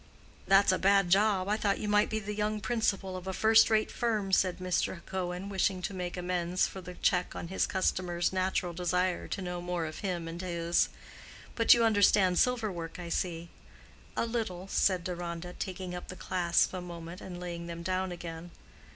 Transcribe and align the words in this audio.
"That's 0.47 0.71
a 0.71 0.79
bad 0.79 1.11
job. 1.11 1.47
I 1.47 1.57
thought 1.57 1.77
you 1.77 1.87
might 1.87 2.09
be 2.09 2.17
the 2.17 2.33
young 2.33 2.59
principal 2.59 3.15
of 3.15 3.27
a 3.27 3.33
first 3.33 3.69
rate 3.69 3.91
firm," 3.91 4.31
said 4.31 4.57
Mr. 4.57 5.05
Cohen, 5.05 5.47
wishing 5.47 5.79
to 5.83 5.93
make 5.93 6.17
amends 6.17 6.65
for 6.65 6.81
the 6.81 6.95
check 6.95 7.35
on 7.35 7.49
his 7.49 7.67
customer's 7.67 8.33
natural 8.33 8.73
desire 8.73 9.27
to 9.27 9.43
know 9.43 9.61
more 9.61 9.85
of 9.85 9.99
him 9.99 10.27
and 10.27 10.41
his. 10.41 10.89
"But 11.53 11.75
you 11.75 11.83
understand 11.85 12.39
silver 12.39 12.71
work, 12.71 12.97
I 12.97 13.09
see." 13.09 13.49
"A 14.17 14.25
little," 14.25 14.67
said 14.69 15.03
Deronda, 15.03 15.53
taking 15.53 15.93
up 15.93 16.07
the 16.07 16.15
clasps 16.15 16.73
a 16.73 16.81
moment 16.81 17.21
and 17.21 17.39
laying 17.39 17.67
them 17.67 17.83
down 17.83 18.11
again. 18.11 18.49